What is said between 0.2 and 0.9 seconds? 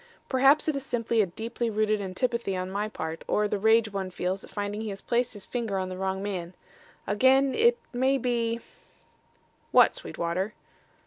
Perhaps it is